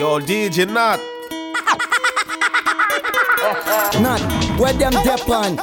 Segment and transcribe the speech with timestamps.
[0.00, 0.98] Yo, DJ Nath.
[4.00, 4.22] Not
[4.58, 5.58] where them dep on.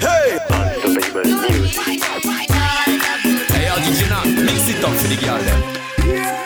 [0.00, 0.38] Hey!
[3.52, 5.60] Hey, yo, DJ Nath, mix it up for the girl them.
[6.06, 6.45] DJ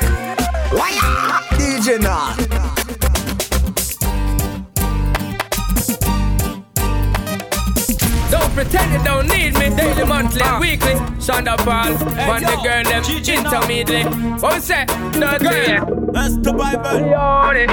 [8.62, 10.94] pretend you don't need me daily, monthly, and weekly.
[11.24, 11.92] Shonda Paul,
[12.28, 14.02] want the girl them intermediately.
[14.38, 14.84] What we say?
[14.84, 15.78] Dirty.
[16.12, 17.00] That's the Bible.
[17.14, 17.66] Yoni.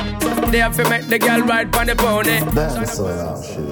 [0.51, 2.39] They have to make the girl ride on the pony.
[2.51, 3.66] That's so loud, shit.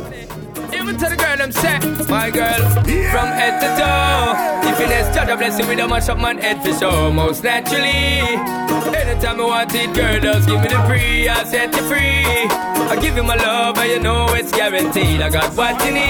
[0.86, 2.62] Even to the girl them say, my girl,
[3.10, 4.70] from head to toe.
[4.70, 7.12] If you next judge a blessing with a mash up man head for sure.
[7.12, 8.22] Most naturally,
[8.94, 11.28] anytime I want it, girl, just give me the free.
[11.28, 12.46] I set you free.
[12.86, 15.22] I give you my love, and you know it's guaranteed.
[15.22, 16.06] I got what you need.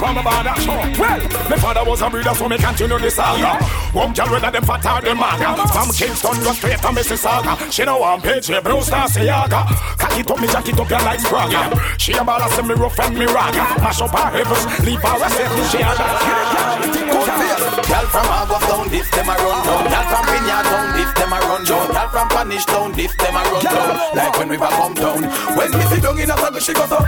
[0.00, 3.83] Well, my father was a breeder, so me continue the saga.
[3.94, 5.54] One girl whether them fat or them maga.
[5.70, 7.70] From Kingston go straight to Mississauga.
[7.70, 9.62] She know one page, she Blue Star Siaga.
[9.96, 11.70] Cock it up, me jack it up, girl like Spragga.
[11.96, 13.62] She a ball of me rough and me raga.
[13.78, 15.94] Mash up her hips, leave her a set, she a
[17.86, 19.84] Girl from Aguas down, this them a run down.
[19.86, 20.73] Girl from Pinya down, this them
[21.34, 21.86] a run down.
[21.90, 24.14] Girl from Spanish town, this them a run down.
[24.14, 25.22] Like when we were come down.
[25.56, 27.06] When me sit down in a circle, she goes up.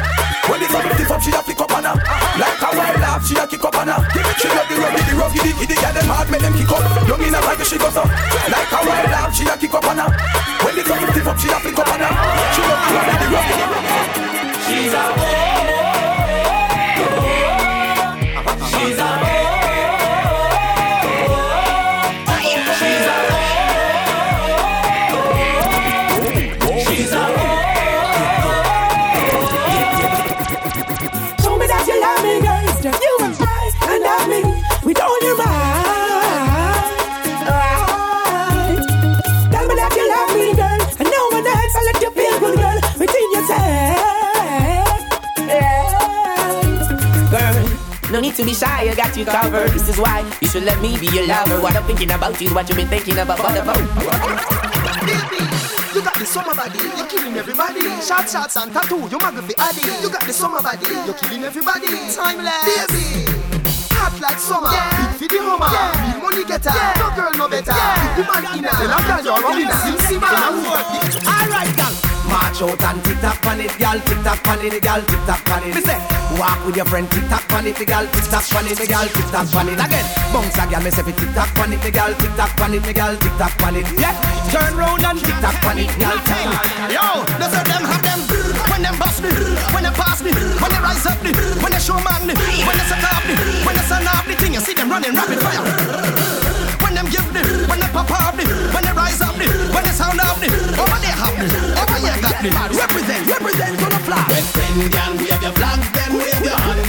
[0.50, 1.96] When the circle stiff up, she a pick up on her.
[2.38, 4.00] Like a wild laugh, she a kick up on her.
[4.38, 6.83] She love the rugby, the rugby, the the girl them hard, make them kick up.
[7.06, 8.08] Down in a circle, she goes up.
[8.50, 9.05] Like a wild laugh, she a kick
[48.46, 49.70] be shy, I got you covered.
[49.74, 51.61] This is why you should let me be your lover.
[51.61, 53.83] What I'm thinking about you, what you've been thinking about, what about?
[55.92, 57.83] You got the summer body, you're killing everybody.
[58.01, 59.83] Short shots and tattoo, you mag the addy.
[60.01, 61.90] You got the summer body, you're killing everybody.
[62.14, 63.27] Timeless, baby.
[63.98, 64.70] Hot like summer,
[65.18, 65.67] big for the hummer.
[66.07, 66.70] Real money getter,
[67.02, 67.74] no girl no better.
[67.74, 72.05] If the man in her, tell girl you're running a sing sing Alright, girl.
[72.36, 73.97] March out and tick tock on it, girl.
[74.05, 75.01] Tick tock on it, girl.
[75.08, 75.73] Tick tock on it.
[75.73, 75.97] Me say,
[76.36, 77.08] walk with your friend.
[77.08, 78.05] Tick tock on it, girl.
[78.13, 79.08] Tick tock on it, girl.
[79.08, 80.07] Tick tock on it again.
[80.36, 82.13] Bounce a girl, me say, tick tock on it, girl.
[82.20, 83.14] Tick tock on it, girl.
[83.17, 83.89] Tick tock on it.
[83.96, 84.13] Yeah,
[84.52, 86.19] turn round and tick tock on it, girl.
[86.92, 88.20] Yo, they say them have them
[88.69, 89.33] when them bust me,
[89.73, 90.29] when they pass me,
[90.61, 91.33] when they rise up me,
[91.64, 93.33] when they show man me, when they set up me,
[93.64, 95.64] when they send up the thing, you see them running rapid fire.
[96.85, 98.45] When them give me, when they pop up me,
[98.77, 101.65] when they rise up me, when they sound up me, over there have me,
[102.42, 102.51] me.
[102.51, 104.29] Represent, represent on the flag.
[104.30, 106.86] West Indian, wave your flag, them wave your hand,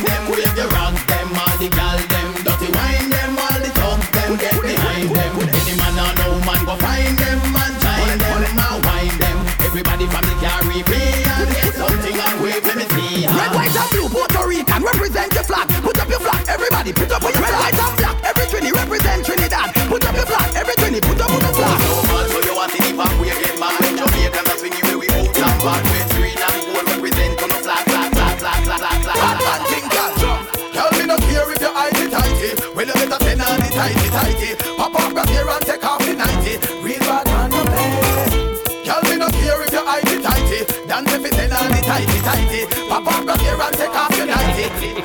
[33.78, 34.50] tighty tighty.
[34.76, 36.58] Pop up your hair and take off the ninety.
[36.82, 37.92] Real bad man no play.
[38.86, 40.60] Girl, me not care if you're tighty tighty.
[40.88, 42.62] Dance if it's ten on the tighty tighty.
[42.90, 44.97] Pop up your hair and take off your ninety.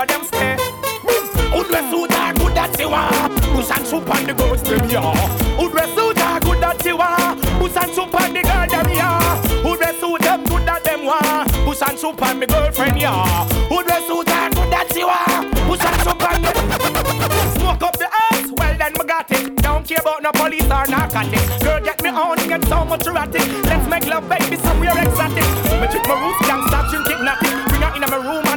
[0.00, 0.56] So them stay.
[1.52, 3.28] Good we suit are good that's you are.
[3.52, 5.12] Push and soup on the girls them ya.
[5.58, 7.36] Good we suit are good that's you are.
[7.58, 9.20] Push and soup on the girl them ya.
[9.62, 11.52] Good we suit them good that them want.
[11.64, 13.44] Push and soup on me girlfriend ya.
[13.68, 15.44] Good we suit are good that's you are.
[15.68, 16.50] Push and soup on the
[17.60, 19.56] Smoke up the ass, well then me got it.
[19.56, 21.62] Don't care about no police or narcotics.
[21.62, 23.46] Girl, get me on, get so much erratic.
[23.64, 25.44] Let's make love, baby, somewhere exotic.
[25.80, 27.52] Me trick my roots, gangsta, drink nothing.
[27.72, 28.49] We out in my room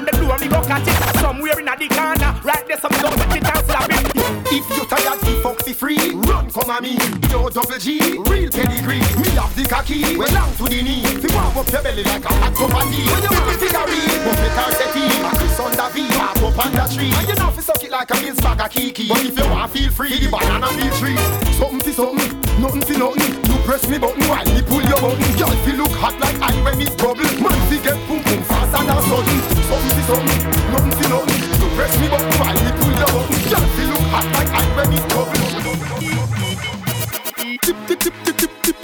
[1.44, 4.00] Somewhere in the corner, right there, some don't touch it and slap it.
[4.48, 6.16] If you tired, the fuck fi free.
[6.24, 6.96] Run come at me.
[7.28, 8.00] Yo double G,
[8.32, 9.04] real pedigree.
[9.20, 11.04] Me have the cocky, we down to the knee.
[11.04, 13.04] Fi warm up your belly like a hot cup of tea.
[13.12, 15.20] When you want me figure it or set it.
[15.20, 17.12] A kiss on the V, pop up on the tree.
[17.12, 19.12] And you know fi suck it like a meal bag of kiki.
[19.12, 20.16] But if you want, feel free.
[20.24, 21.20] The banana feel tree.
[21.60, 23.36] Something fi something, nothing fi nothing.
[23.52, 25.20] You press me button while me pull your button.
[25.36, 27.28] Girl fi look hot like ice when it's bubble.
[27.44, 29.40] Man fi get boom boom fast and a sudden.
[29.68, 30.40] Something fi something,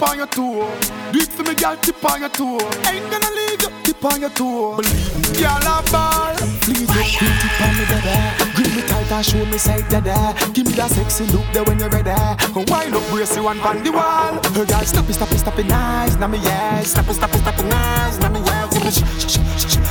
[0.00, 1.12] tip tip tip on your toe.
[1.12, 1.76] Do it for me, girl.
[1.76, 2.58] Tip on your toe.
[2.88, 3.68] Ain't gonna leave you.
[3.82, 4.76] Tip on your toe.
[4.76, 5.58] Believe me, girl.
[5.60, 6.36] A ball.
[6.62, 8.16] Please just put it on me, baby.
[8.54, 10.34] Grip me tight and show me side, dada.
[10.52, 12.10] Give me that sexy look there when you're ready.
[12.54, 14.40] Wind up, brace you one on the wall.
[14.40, 16.16] Oh, girl, stop it, stop it, stop it, nice.
[16.16, 16.90] Now me yes.
[16.92, 18.18] Stop it, stop it, stop it, nice.
[18.18, 19.00] Now me yes.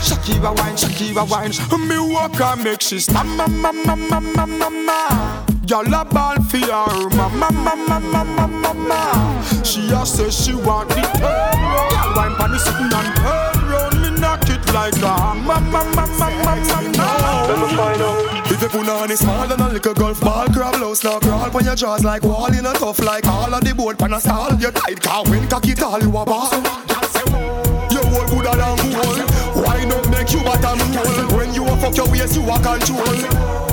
[0.02, 1.54] Shakira wine, Shakira wine.
[1.88, 5.49] Me walk and make she stop, ma ma ma ma ma ma ma.
[5.69, 9.63] Y'all a ball for her mama, mama, mama, mama.
[9.63, 11.92] She a say she want the turn round.
[11.92, 14.01] Y'all wine pon the sitting and turn round.
[14.01, 15.13] Me knock it like a
[15.45, 17.06] mama, mama, mama, mama.
[17.45, 18.51] Let me find out.
[18.51, 21.51] If you put on is small than a little golf ball, crab low, now crawl
[21.51, 24.19] pon your jaws like wall in a tough like all of the board pon a
[24.19, 24.56] stall.
[24.56, 26.50] You tight car when cocky tall you a ball.
[27.94, 29.62] Your whole good and whole.
[29.62, 31.38] Wine up make you bat bottom roll.
[31.38, 33.69] When you a fuck your waist you a control.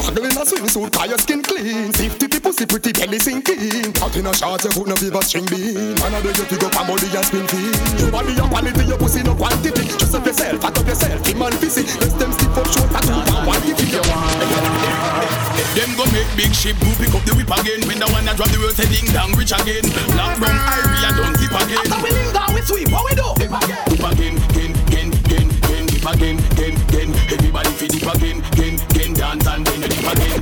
[0.00, 1.92] You model in a swimsuit, cause your skin clean.
[1.92, 3.92] Safety the pussy pretty belly sinking.
[4.00, 5.92] Out in a short, you put no fever string bean.
[6.00, 7.76] Man, I do you pick up a body and spin feet.
[8.00, 9.84] Your body and quality, your pussy no quantity.
[10.00, 11.84] Just up yourself, fat up yourself, keep man busy.
[12.00, 14.40] Let them stiff up short, tattoo, and one if you want.
[15.76, 18.34] Them go make big ship go pick up the whip again When the one that
[18.34, 19.86] drop the world say ding dong rich again
[20.18, 23.14] Black brown Irie I don't tip again After we link down, we sweep, what we
[23.14, 23.28] do?
[23.38, 28.02] Dip again Dip again, again, again, again, again Dip again, again, again Everybody fi dip
[28.02, 28.59] again, again, again
[29.30, 30.40] Dance and then you dip again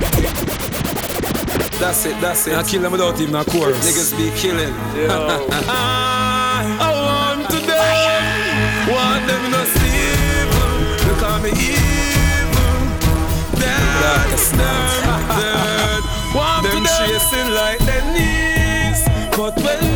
[1.79, 2.55] That's it, that's it.
[2.55, 3.77] I kill them without even a chorus.
[3.85, 4.73] Niggas be killing.
[4.73, 5.37] I,
[6.81, 9.93] I want to them, want them to see
[10.41, 10.73] evil.
[11.05, 12.81] They call me evil.
[13.61, 14.97] Dead, dead,
[15.37, 16.01] dead.
[16.33, 19.05] Want them chasing like their knees.
[19.37, 19.88] But when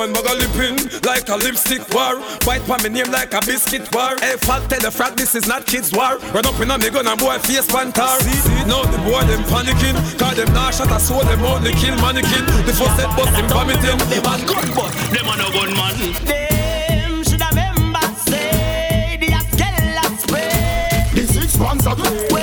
[0.00, 2.16] one bag lipping like a lipstick war.
[2.46, 4.16] Bite pa me name like a biscuit war.
[4.24, 6.16] Hey, fuck tell the frat this is not kids war.
[6.32, 8.16] Run up in a me gun and boy face pantar.
[8.24, 9.96] See, now the boy them panicking.
[10.18, 12.46] Cause them not shot a soul them only kill mannequin.
[12.64, 14.00] The first set bust him vomiting.
[14.08, 15.94] Them a gun but them a no gun man
[16.24, 21.12] Them should have remember say the Askella spray.
[21.12, 22.39] The six months ago.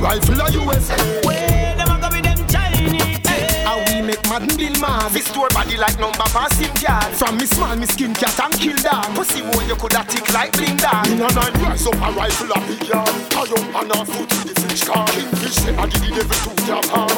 [0.00, 0.50] Rifle a.
[0.52, 0.96] USA.
[1.26, 3.18] Where them a go with them Chinese?
[3.18, 3.54] Kids.
[3.66, 5.10] How we make Madden Bill man?
[5.10, 8.76] Fi store body like number passing yard From me small, me skin cat and kill
[8.76, 9.04] dog.
[9.14, 11.06] Pussy boy you coulda tick like bling dog.
[11.08, 14.30] In a nine rise up a rifle a big yard Tie up on a foot
[14.30, 17.08] with the fish car Kingfish say body the devil to your palm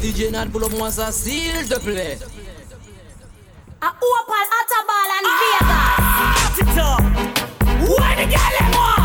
[0.00, 2.18] DJ Nath pull up moi ça s'il te plaît.
[3.86, 5.70] A Opal, Atabal and Vegas.
[5.70, 6.96] Ah!
[7.86, 8.95] Where the girl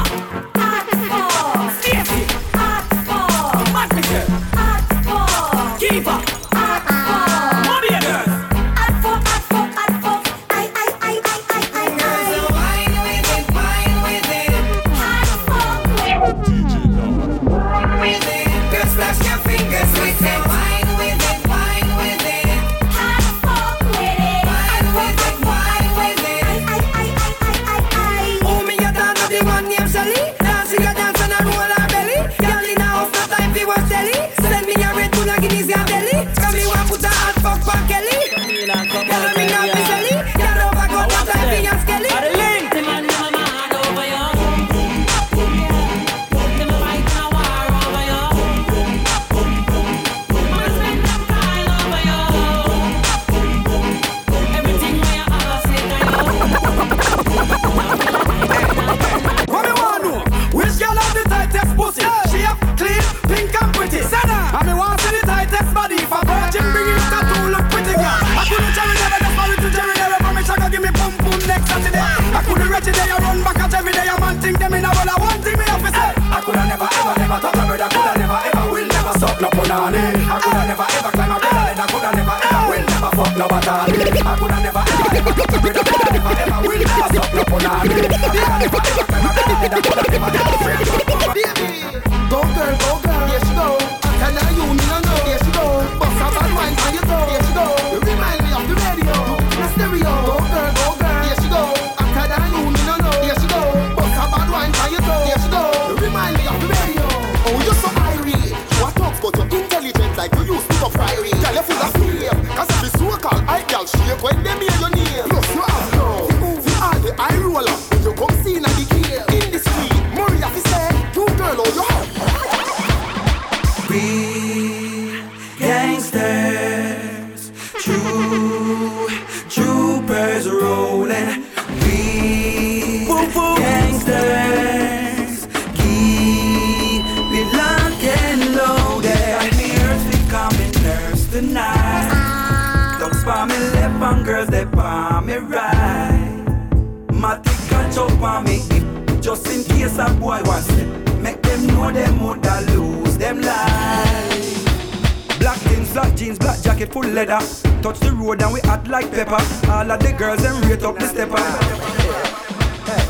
[149.82, 150.88] case a boy wants it.
[151.22, 155.40] Make them know them would lose them life.
[155.40, 157.40] Black jeans, black jeans, black jacket, full leather.
[157.82, 159.42] Touch the road and we act like pepper.
[159.72, 161.48] All of the girls them rate up the stepper.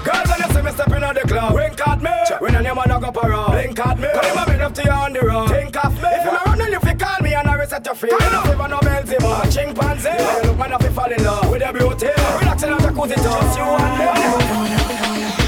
[0.06, 2.12] Girls, when you see me stepping on the club, wink at me.
[2.40, 4.08] When a man a go para, blink at me.
[4.13, 6.08] Cause I'm been up to you on the road, think of me.
[6.08, 8.12] If you not running, if you call me and I reset your feet.
[8.12, 10.10] You I no Benzema, chimpanzee.
[10.10, 10.48] You eh?
[10.48, 12.08] look man, if you fall in love with your beauty.
[12.40, 14.80] Relaxing on jacuzzi, just you and me.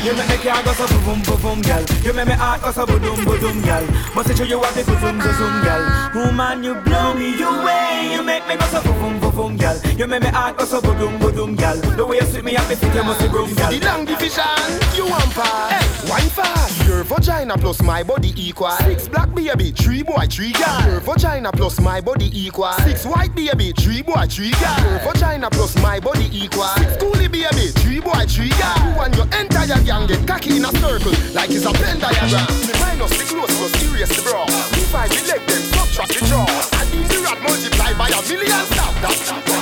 [0.04, 1.82] You make me can't go so boom boom boom girl.
[2.04, 3.88] You make me heart go so boom boom boom girl.
[4.14, 6.12] Must say you want the boom boom boom girl.
[6.14, 8.12] Woman, you blow me away.
[8.12, 9.80] You make me go so boom boom boom girl.
[9.96, 11.78] You make me heart go so boom boom boom girl.
[11.96, 13.72] The way you sweep me up, me think you must be groom girl.
[13.72, 14.44] The long division,
[14.94, 15.72] you want pass.
[15.72, 16.86] Hey, wine fast.
[16.86, 18.72] Your vagina plus my body equal.
[18.84, 20.84] Six black baby, three boy, three girl.
[20.86, 22.74] Your vagina plus my body equal.
[22.84, 24.80] Six white baby, three boy, three girl.
[24.84, 26.68] Your vagina plus my body equal.
[26.76, 28.83] Six coolie baby, three boy, three girl.
[29.94, 32.48] And get cocky in a circle like it's a Venn diagram.
[32.82, 34.46] Minus the close plus serious the bra.
[34.90, 36.50] Find the leg them subtract the jaw.
[36.82, 39.14] And these the rat multiply by a million stop.
[39.14, 39.53] Stop.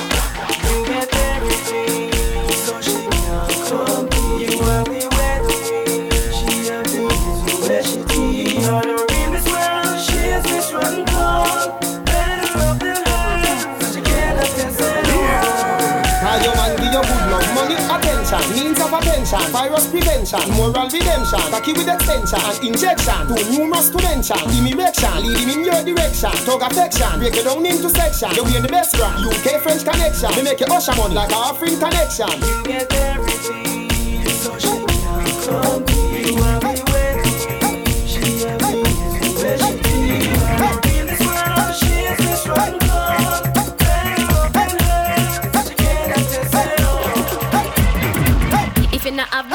[19.72, 25.38] Virus prevention, moral redemption, cocky with extension and injection, too numerous to mention, me lead
[25.38, 28.68] him in your direction, talk affection, break it down into section, you be in the
[28.68, 32.28] best brand, UK French connection, We make you usher money like a offering connection.
[32.28, 33.71] You get everything,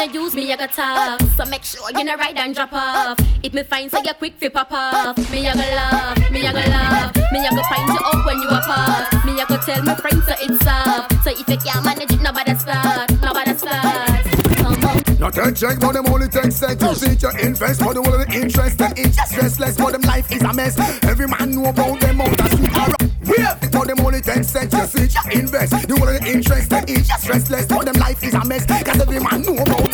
[0.08, 1.22] not use, me I got talk.
[1.36, 3.18] So make sure you not ride and drop off.
[3.44, 5.18] If me find so you quick fi pop off.
[5.32, 7.16] Me I go love, me I go love.
[7.32, 9.26] Me I go find you up when you are past.
[9.26, 11.24] Me I go tell my friends so it's soft.
[11.24, 14.24] So if you can't manage it, nobody start, nobody start.
[14.58, 15.20] Come on.
[15.20, 16.82] Not take check, but them only take sex.
[16.82, 20.02] You see your invest, but the whole of the interest and it's stressless, but them
[20.02, 20.80] life is a mess.
[21.04, 22.78] Every man know about them out the street.
[22.78, 24.74] Alright, we have it, but them only take sex.
[24.74, 28.24] You see your invest, the whole of the interest and it's stressless, but them life
[28.24, 28.66] is a mess.
[28.66, 29.87] Cause every man know about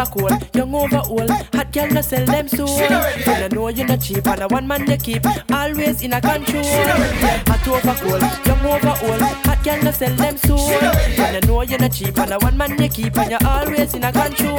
[0.00, 1.30] over cold, young over old.
[1.30, 2.68] Hot girl no sell them soul.
[2.78, 6.20] When I know you not cheap and a one man you keep always in a
[6.20, 6.64] control.
[6.64, 9.20] Hot over cold, young over old.
[9.20, 10.70] Hot girl no sell them soul.
[10.70, 13.94] When I know you not cheap and a one man you keep and you're always
[13.94, 14.58] in a control.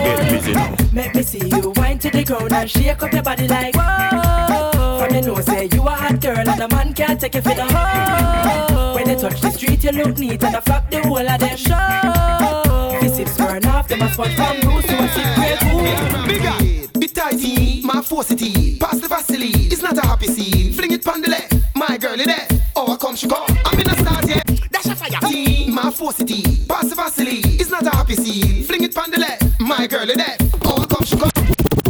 [0.93, 4.70] Make me see you wind to the ground and shake up your body like whoa.
[5.25, 8.95] Know say you a hot girl and a man can't take you for the hoe.
[8.95, 11.57] When they touch the street you look neat and I flop the whole of them
[11.57, 12.99] show.
[12.99, 16.27] This hips burn off them a sponge from Bruce to a cool.
[16.27, 19.67] Bigger, bit tighty, my forcity, pass the facility.
[19.67, 20.73] It's not a happy scene.
[20.73, 22.47] Fling it pon the left, my girl in there.
[22.75, 23.45] Oh, I come she come.
[23.65, 24.45] I'm in a start yet.
[24.71, 25.29] Dash a fire.
[25.29, 27.41] Team, my forcity, pass the facility.
[27.59, 28.63] It's not a happy scene.
[28.63, 30.37] Fling it pon the left, my girl in there.
[30.65, 31.80] Oh, I come she come.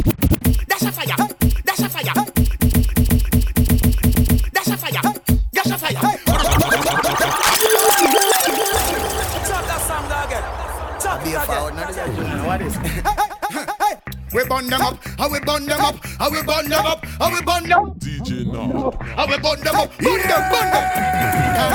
[14.32, 17.30] We burn them up, how we burn them up, how we burn them up, how
[17.30, 17.98] we burn them up.
[17.98, 18.90] DJ now.
[19.14, 20.84] How we burn them up, burn them, burn them.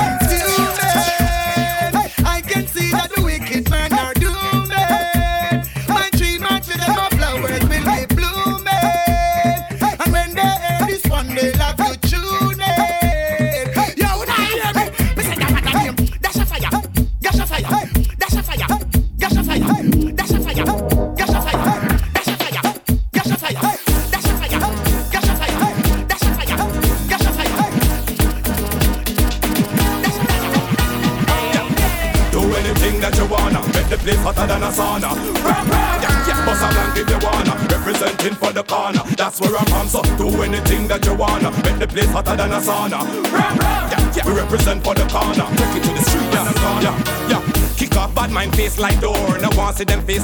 [0.02, 1.94] Until then,
[2.26, 3.22] I can see that the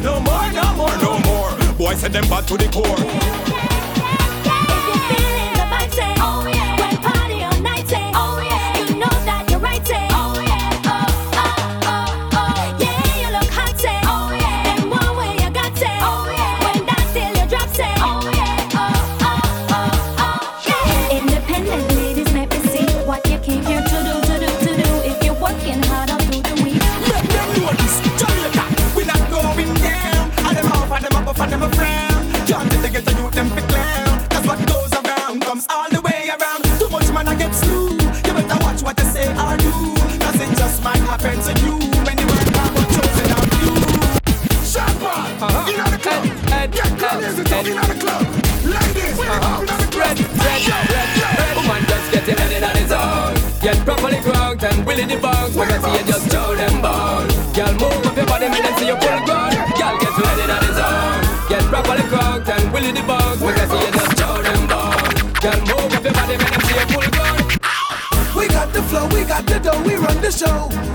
[0.00, 1.74] no more, no more, no more.
[1.76, 3.53] Boy said them bad to the core.
[54.58, 55.54] Cranked and willy the bounce.
[55.54, 57.28] When I see you just show them bone.
[57.54, 59.52] Girl, move up your body, me then see you pull gun.
[59.78, 61.20] Girl, get ready on his own.
[61.48, 63.40] Get properly cranked and willy the bounce.
[63.40, 65.14] When I see you just show them bone.
[65.42, 67.42] Girl, move up your body, me then see you pull gun.
[68.36, 70.93] We got the flow, we got the dough, we run the show.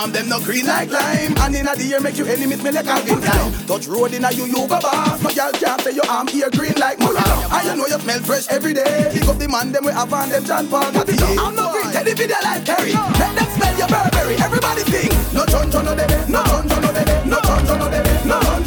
[0.00, 1.36] Arm, them no green like lime.
[1.38, 3.52] And in the ear, make you enemies me like a good time.
[3.66, 5.20] Touch road in a you, you go boss.
[5.22, 7.16] No girl can't say your arm here green like mud.
[7.16, 9.10] And you know you smell fresh every day.
[9.12, 10.88] Pick up the man, them we have on them John Paul.
[10.88, 12.92] I'm no green, tell the video like Terry.
[12.92, 14.34] Let them smell your Burberry.
[14.40, 15.12] Everybody sing.
[15.34, 18.24] No chon chon no debe, no chon chon no debe, no chon chon no debe,
[18.26, 18.59] no chon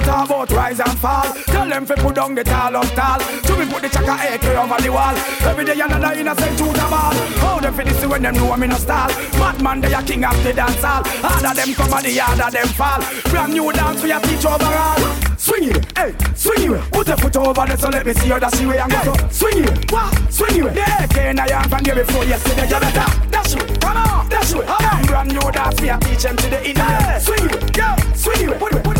[0.00, 1.32] a talk about rise and fall.
[1.46, 3.18] Tell them fi put down the tall of tall.
[3.18, 5.14] To me put the chaka AK over the wall.
[5.48, 7.14] Every day another innocent to the ball.
[7.42, 9.08] How them fi this when them know I'm in a stall.
[9.38, 11.02] Madman they a king of the dance hall.
[11.04, 13.00] Harder them come and the harder them fall.
[13.30, 15.28] Brand new dance we a teach overall.
[15.38, 16.92] Swing it, hey, swing it.
[16.92, 19.02] Put your foot over there so let me see you dash away and go.
[19.02, 20.32] So swing it, what?
[20.32, 20.74] Swing it.
[20.76, 22.68] Yeah, okay, now you're from there before yesterday.
[22.68, 24.66] You better dash it, come on, dash it.
[24.66, 27.20] Come on, brand new dance we a teach them to the inner.
[27.20, 28.48] Swing it, yo, swing it.
[28.48, 28.97] It, put it, put it, put it,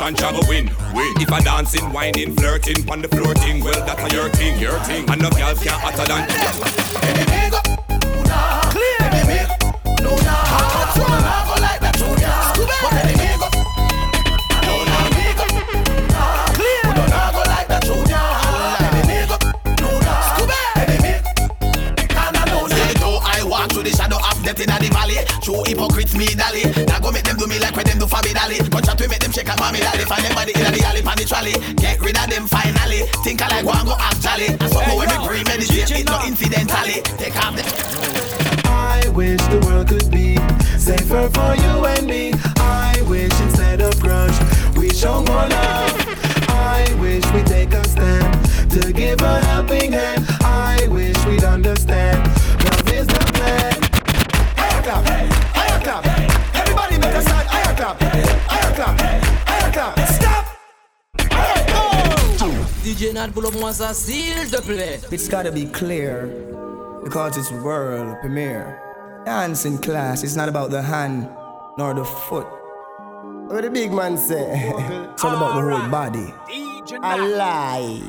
[0.00, 0.66] a competition, shall go win.
[0.94, 1.14] Win.
[1.20, 4.78] If a dancing, whining, flirting, on the floor thing, well, that's a your thing, your
[4.80, 5.08] thing.
[5.10, 6.26] And no girl can't hotter than.
[8.70, 8.98] Clear.
[10.00, 11.24] No, no, hot one.
[11.24, 12.52] I go like that, too, yeah.
[12.56, 13.48] But any nigga,
[14.64, 15.46] no, no, nigga.
[16.54, 16.82] Clear.
[16.84, 18.86] No, no, go like that, too, yeah.
[18.88, 19.38] Any nigga,
[19.80, 20.14] no, no.
[20.80, 21.30] Any nigga.
[22.00, 22.96] And I know that.
[23.00, 25.18] Though I walk through the shadow of death in the valley.
[25.42, 26.64] True hypocrites, me dally.
[26.86, 28.32] Now go make them do me like when them do for me
[29.32, 29.44] dally.
[29.44, 30.04] Go chat to make them shake and mommy dally.
[30.04, 31.52] Find them body in the alley, pan the trolley.
[31.76, 33.06] Get rid of them finally.
[33.24, 34.46] Think I like one go act jolly.
[34.48, 37.02] And some when we premeditate it, not incidentally.
[37.18, 37.64] Take off the.
[38.68, 40.36] I wish the world could be
[40.78, 42.32] safer for you and me.
[42.58, 44.36] I wish instead of grudge,
[44.76, 45.94] we show more love.
[46.48, 48.30] I wish we take a stand
[48.70, 50.24] to give a helping hand.
[50.42, 52.18] I wish we'd understand.
[52.64, 53.76] Love is the plan.
[54.56, 55.04] Higher clap,
[55.54, 56.06] higher clap.
[56.54, 57.46] Everybody make a sound.
[57.48, 58.29] Higher clap, higher clap,
[62.82, 65.00] DJ Nath pull up ça s'il te plaît.
[65.12, 66.30] It's gotta be clear
[67.04, 68.80] because it's world premiere.
[69.26, 71.28] Dancing class is not about the hand
[71.76, 72.46] nor the foot.
[73.48, 74.72] What the big man say?
[75.12, 76.32] it's all about the whole body.
[77.02, 78.00] I lie.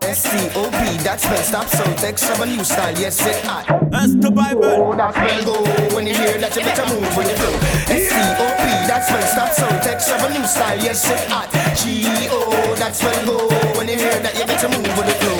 [0.00, 3.66] S-T-O-P, that's spell stop so text have a new style, yes it hot.
[3.90, 4.64] That's the Bible.
[4.64, 7.52] Oh, that spell go when you hear that you better move with the flow.
[7.92, 11.50] S-T-O-P, that's spell stop so text have a new style, yes it hot.
[11.76, 15.38] G-O, that spell go hear that you better move with the flow.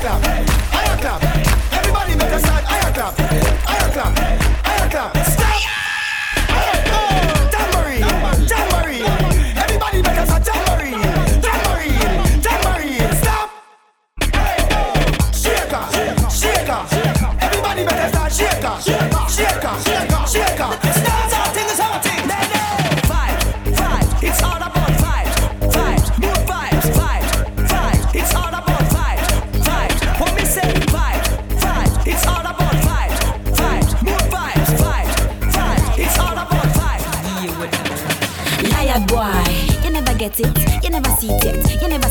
[0.00, 0.47] Clap,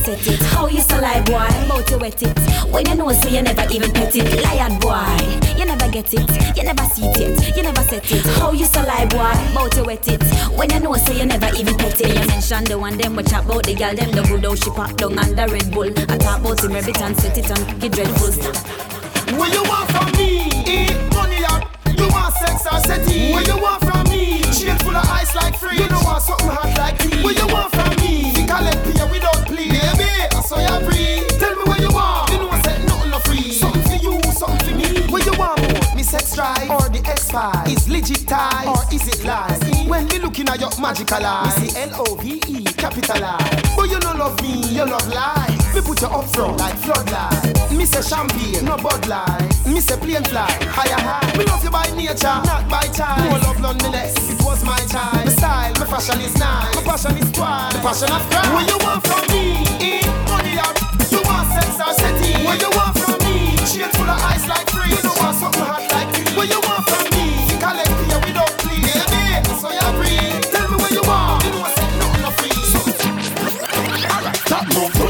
[0.07, 0.41] yet, set it.
[0.47, 1.65] How you so lie, boy?
[1.65, 2.37] About to wet it.
[2.71, 4.43] When you know, so you never even pet it.
[4.43, 8.25] Lion boy, you never get it, you never see it you never set it.
[8.37, 9.31] How you so lie, boy?
[9.51, 10.23] About to wet it.
[10.55, 12.09] When you know, so you never even pet it.
[12.09, 14.69] You mention the one them we chat about the girl them the good how she
[14.71, 15.91] pop down on the Red Bull.
[16.09, 18.31] I talk about him every time, set it and get dreadful.
[19.37, 20.47] What you want from me?
[20.65, 21.67] Eat money up.
[21.97, 23.33] You want sex or setting?
[23.33, 24.41] What you want from me?
[24.53, 25.77] Chain full of ice like free.
[25.77, 27.23] You don't want something hot like tea.
[27.23, 27.66] What you want
[39.27, 39.59] lies?
[39.87, 43.61] When me looking at your magical eyes, me see L-O-V-E capitalize.
[43.75, 45.75] But you don't love me, you love lies.
[45.75, 47.71] Me put you up front like floodlight.
[47.71, 49.51] Me say champagne, no Bud Light.
[49.67, 51.37] Me say plane fly, higher high.
[51.37, 53.27] Me love you by nature, not by choice.
[53.27, 55.25] No love loneliness, it was my time.
[55.25, 56.75] My style, my fashion is nice.
[56.75, 57.73] My passion is twice.
[57.73, 58.53] The passion of crime.
[58.55, 59.61] What you want from me?
[59.83, 60.73] Eat money up.
[61.11, 62.43] You want sex or setting?
[62.47, 63.53] What you want from me?
[63.67, 64.89] Chain full of ice like free.
[64.95, 66.33] You don't want something hot like tea.
[66.35, 66.76] What you want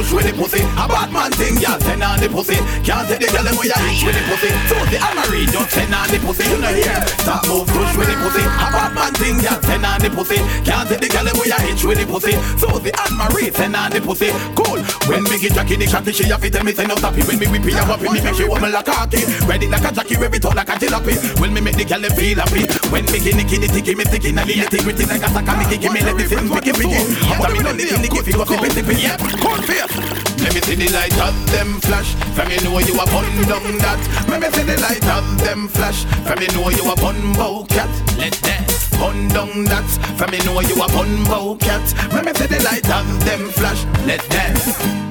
[0.07, 0.61] push with the pussy.
[0.63, 2.55] A bad man thing, yeah, ten on the pussy.
[2.83, 4.51] Can't take the girl them where you hitch with the pussy.
[4.71, 6.43] So the Almarie just ten on the pussy.
[6.47, 7.01] You know here.
[7.27, 8.43] Top move push with the pussy.
[8.43, 10.39] A bad man thing, yeah, ten on the pussy.
[10.63, 12.33] Can't take the girl them where you hitch with the pussy.
[12.55, 14.31] So the Almarie ten on the pussy.
[14.55, 14.79] Cool.
[15.07, 17.27] When me get Jackie the shotty, she have to tell me say no stop it.
[17.27, 19.23] When me whip it up, me make she woman like a cocky.
[19.43, 21.15] Ready like a Jackie, it out like a jalopy.
[21.39, 22.63] When me make the girl them feel happy.
[22.89, 25.55] When me get nicky, the ticky, me sticky, na the nitty gritty like a sucker,
[25.57, 26.99] me kicky, me let me feel picky picky.
[27.27, 28.95] After me done nicky nicky, feel tippy tippy.
[29.01, 29.96] Yeah, cold face.
[30.41, 32.13] Let me see the light of them flash.
[32.35, 33.99] From me know you a bun down that.
[34.29, 36.05] Let me see the light of them flash.
[36.25, 37.89] From me know you a bun bow cat.
[38.17, 38.67] Let that
[38.99, 39.89] bun down that.
[40.17, 41.85] From me know you a bun bow cat.
[42.13, 43.85] Let me see the light of them flash.
[44.05, 45.06] Let dance.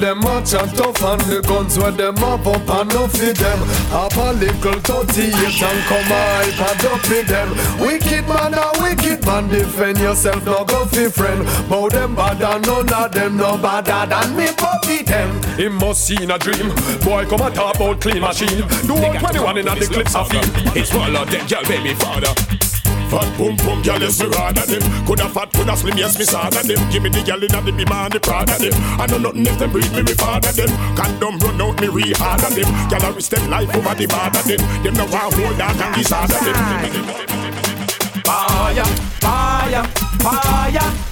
[0.00, 3.58] Them a chat tough and the guns where them have up and no feed them
[3.92, 9.24] Have a little 38 and come hype and up with them Wicked man a wicked
[9.26, 13.58] man defend yourself no go fi friend Bow them bad and none of them no
[13.58, 16.68] badder than me puppy them Him must see in a dream.
[17.04, 18.66] Boy, come and talk about clean machine.
[18.86, 20.44] Do all 21 in the clips of feed.
[20.76, 22.49] It's all of them, girl, baby father.
[23.10, 24.82] Fat boom boom, girl, yes, me rather them.
[25.04, 26.78] Coulda fat, coulda slim, yes, me sadder them.
[26.92, 28.72] Give me the girl inna the beam and the Prada them.
[29.02, 30.70] I know nothing if them breed me, me father them.
[30.94, 32.70] Condom run out me re harder them.
[32.88, 34.62] Girl, I risk them life over the border them.
[34.84, 36.54] Them no want hold that and disorder them.
[38.22, 38.84] Fire,
[39.18, 39.84] fire,
[40.22, 41.09] fire,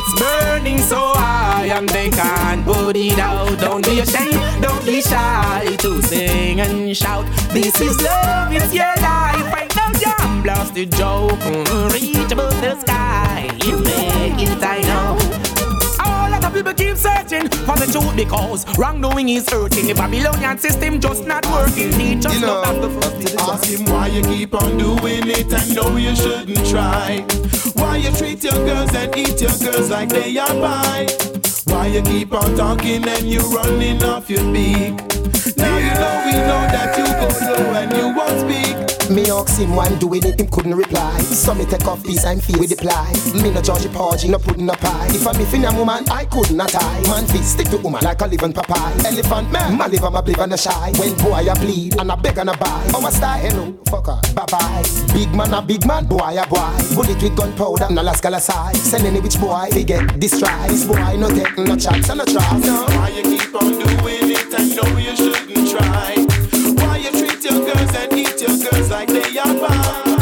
[0.00, 3.58] it's burning so high and they can't put it out.
[3.60, 7.26] Don't be ashamed, don't be shy to sing and shout.
[7.52, 9.48] This is love, it's your life.
[9.58, 11.44] Ain't no jam, blasted joke.
[11.92, 15.19] Reach above the sky, you make it, I know.
[16.60, 19.86] People keep searching for the truth because wrongdoing is hurting.
[19.86, 21.90] The Babylonian system just not working.
[21.92, 24.76] Teach us You know, love the first to the ask him why you keep on
[24.76, 27.24] doing it and know you shouldn't try.
[27.76, 31.06] Why you treat your girls and eat your girls like they are pie.
[31.64, 35.00] Why you keep on talking and you running off your beak.
[35.56, 38.29] Now you know we know that you go slow and you won't.
[39.20, 41.18] Me ask him why I'm doing it, him couldn't reply.
[41.18, 43.12] So me take off piece and feel with the ply.
[43.34, 45.08] Me no Georgie Porgy, no pudding no pie.
[45.10, 47.02] If I'm a a woman, I could not tie.
[47.02, 48.96] Man fist stick to woman like a living papaya.
[49.04, 50.92] Elephant man, my liver, my liver, no shy.
[50.96, 52.86] When boy I bleed and I beg and I buy.
[52.94, 54.82] Oh, Our style, hello, fucker, bye bye.
[55.12, 56.72] Big man a big man, boy a boy.
[56.94, 58.76] Bullet with gunpowder, no last side.
[58.76, 60.70] Send any which boy, they get destroyed.
[60.70, 62.58] This boy no take no chance and no try.
[62.60, 62.86] No.
[62.96, 66.29] Why you keep on doing it I know you shouldn't try?
[67.42, 70.19] Your girls and eat your girls like they are pie?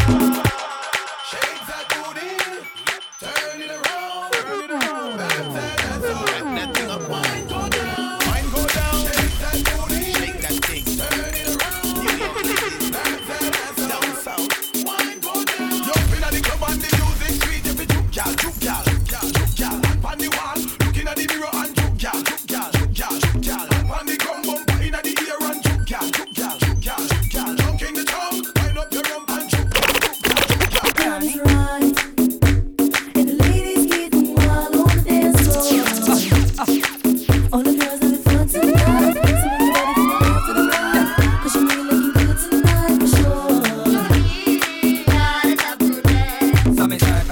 [46.79, 47.28] Dame, dame.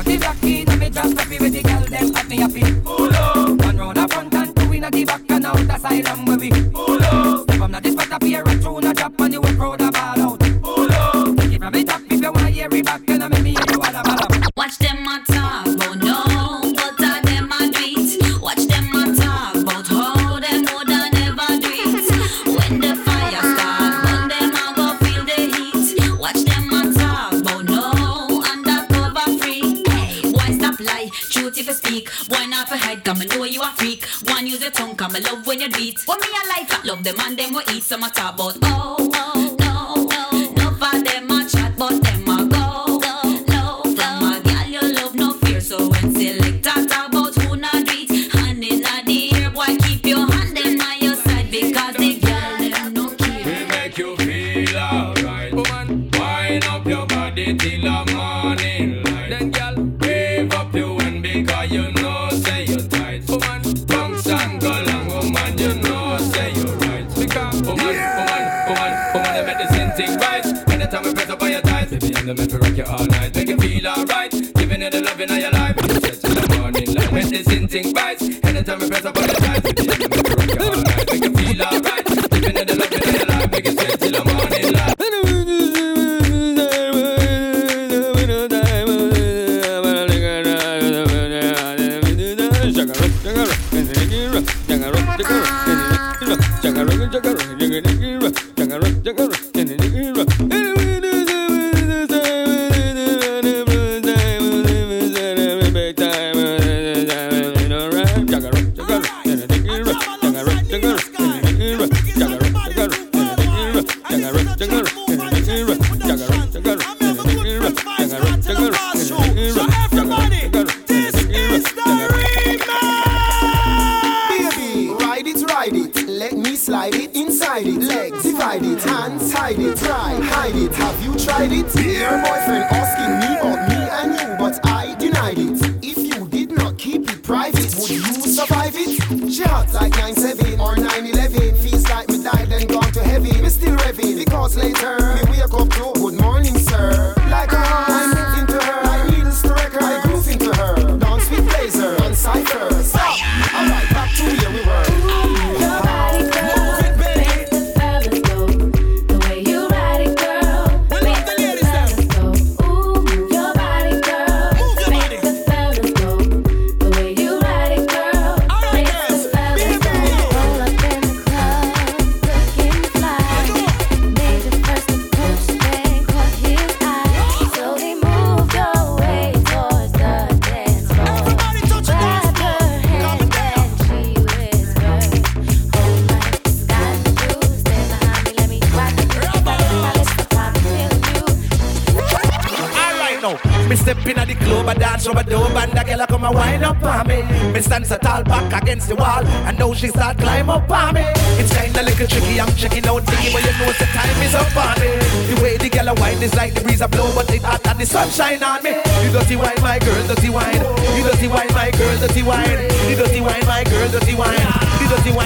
[194.66, 197.22] The I dance over the and the girl come and wind up on me.
[197.52, 200.94] Me stand so tall back against the wall, and now she start climb up on
[200.94, 201.04] me.
[201.38, 204.56] It's kinda little tricky, I'm checking out thinking, but you know the time is up
[204.56, 204.90] on me.
[205.30, 207.66] The way the girl a wine is like the breeze a blow, but it hot
[207.66, 208.74] and the sunshine on me.
[209.02, 210.62] You dirty wine, my girl, dirty wine.
[210.96, 212.58] You dirty wine, my girl, dirty wine.
[212.88, 214.40] You dirty wine, my girl, dirty wine.
[214.80, 215.25] You dirty wine.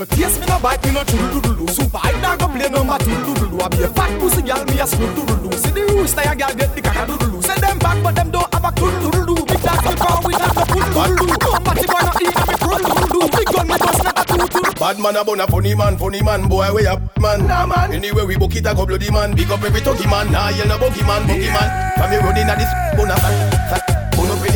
[0.00, 2.84] No taste, me no bite, me no chulu dulu Super, I not go play no
[2.84, 6.22] matter dulu I be a fat pussy girl, me a smooth dulu See the rooster,
[6.24, 8.96] ya girl get the caca dulu Send them back, but them don't have a cool
[9.12, 12.56] dulu Big dance me car, we not go put dulu Somebody boy not eat me
[12.64, 15.74] cool dulu Big gun, me bust like a tutu Bad man a bun a funny
[15.74, 17.46] man, funny man, boy we a man.
[17.46, 17.92] Nah man.
[17.92, 20.32] Anyway we book it a go bloody man, big up every talkie man.
[20.32, 21.68] Nah yell no buggy man, buggy man.
[22.00, 23.89] From me running a this bun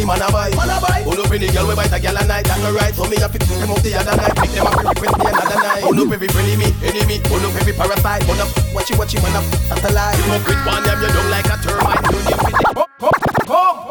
[0.05, 1.03] a any man a buy, man a buy.
[1.05, 2.95] Bun up any girl we bite a girl a night, that no right.
[2.95, 5.25] So me a fit them up the other night, pick them up every with me
[5.25, 5.83] another night.
[5.83, 7.17] Bun up every me, enemy.
[7.25, 8.27] Bun up every parasite.
[8.27, 10.19] Bun up watch you watch you man up satellite.
[10.21, 12.05] You up with one them you don't like a termite.
[12.13, 12.75] You need fit it.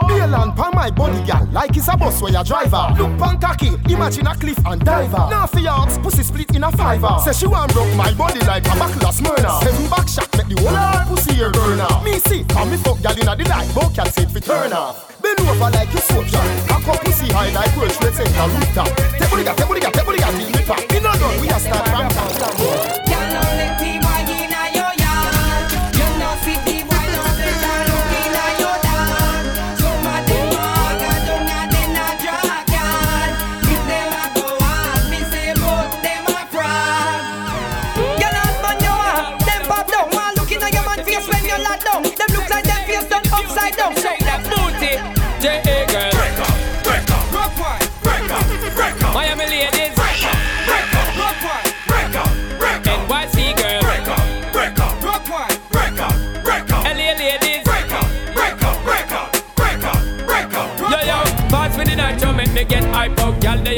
[0.08, 2.94] Bail and pan my body, gal, like it's a bus where you driver.
[2.98, 5.30] Look pan cocky, imagine a cliff and diver.
[5.30, 7.18] Now for your ox, pussy split in a fiver.
[7.24, 9.62] Say she want broke my body like a of Smyrna.
[9.62, 12.04] Seven back shot make the whole pussy here burn off.
[12.04, 14.74] Me see, come me fuck gal inna the night, both cat say it fi turn
[14.74, 15.13] off.
[15.36, 16.46] Bending over like you shop.
[16.70, 18.88] I come pussy high like World Trade Center rooftop.
[19.18, 20.92] Take body got, take body got, take body got, me pop.
[20.92, 23.03] We not done, we a start from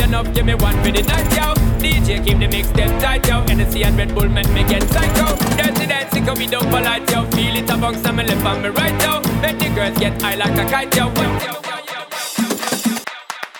[0.05, 1.53] enough, give me one for the night, yo.
[1.81, 3.41] DJ keep the mix them tight, yo.
[3.41, 5.35] Hennessy and Red Bull make me get psycho.
[5.57, 7.25] Dirty dancing, cause we don't polite, yo.
[7.31, 9.13] Feel it amongst me left and me right, yo.
[9.41, 11.09] Make the girls get high like a kite, yo.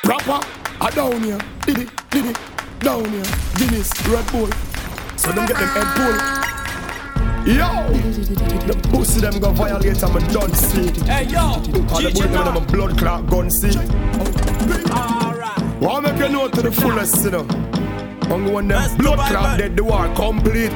[0.03, 0.39] Proper,
[0.81, 1.39] I down here.
[1.65, 2.37] Did it, did it,
[2.79, 3.25] down here.
[3.57, 4.49] Guinness, Red Bull.
[5.17, 6.45] So them get them head pull.
[7.45, 7.69] Yo!
[8.65, 10.89] The pussy them go violate and me done see.
[11.05, 11.39] Hey yo!
[11.39, 13.77] All the bullet them a blood clot gun see.
[14.89, 15.24] Alright.
[15.85, 17.45] Wanna make you know to the fullest, you know.
[18.33, 20.71] I'm when them blood clot dead, the war complete.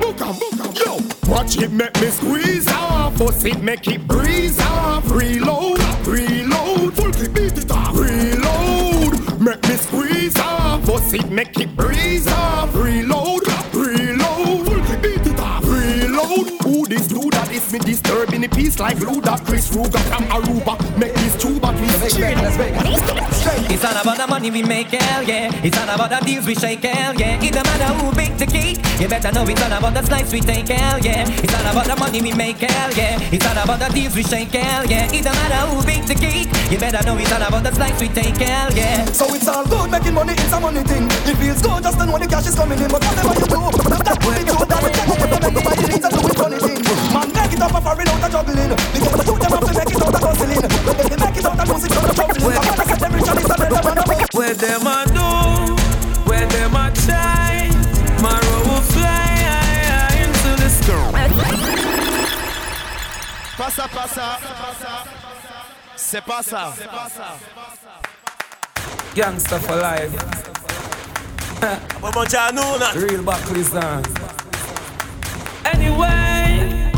[0.00, 1.00] Book 'em, book 'em, yo!
[1.28, 5.10] Watch it make me squeeze off, force it make it breeze off.
[5.10, 7.98] Reload, reload, full clip beat it off.
[7.98, 12.72] Reload, make me squeeze off, force it make it breeze off.
[12.76, 13.42] Reload,
[13.74, 15.64] reload, full clip beat it off.
[15.64, 17.50] Reload, who this do that?
[17.50, 20.78] It's me disturbing the peace like Luda, Chris Ruger from Aruba.
[20.96, 21.74] Make this tuba
[23.70, 25.50] It's not about the money we make, hell yeah.
[25.62, 27.42] It's not about the deals we shake, hell yeah.
[27.42, 28.78] It don't matter who big the cake.
[29.00, 31.28] You better know it's not about the slice we take, hell yeah.
[31.28, 33.18] It's not about the money we make, hell yeah.
[33.30, 35.10] It's not about the deals we shake, hell yeah.
[35.12, 36.48] It don't matter who big the cake.
[36.70, 39.04] You better know it's not about the slice we take, hell yeah.
[39.06, 41.06] So it's all good making money, it's a money thing.
[41.26, 42.88] It feels good just to know the cash is coming in.
[42.90, 43.60] But whatever you do,
[44.02, 44.66] that will be true.
[44.66, 45.54] That will take it.
[45.54, 46.80] Nobody needs to do it funny thing.
[47.14, 48.72] Man, make it up a foreign out of juggling.
[48.74, 51.23] Because the youth them have to make it out of hustling.
[54.34, 55.76] Where them a do,
[56.28, 57.70] where them a try,
[58.20, 61.10] my road will fly into the sky.
[63.56, 64.38] Passa, passa.
[65.96, 66.74] C'est pas ça.
[69.14, 70.12] Gangsta for life.
[72.94, 74.08] Real Buckley's dance.
[75.64, 76.90] Anyway,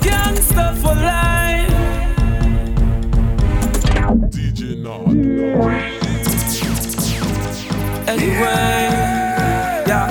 [0.00, 1.45] gangsta for life.
[4.86, 5.16] DJ Nath.
[8.08, 8.90] Anyway,
[9.86, 10.10] yeah.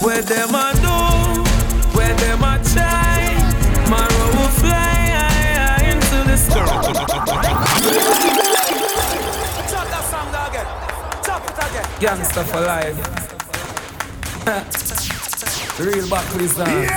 [0.00, 0.98] Where them a do,
[1.96, 3.34] where them a try,
[3.90, 6.66] my road will fly high, high into the sky.
[9.70, 10.68] Chop that song again.
[11.24, 11.86] Chop it again.
[12.00, 12.98] Gangsta for life.
[15.80, 16.90] Real Buckley's dance.